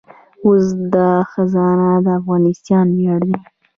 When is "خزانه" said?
1.31-1.89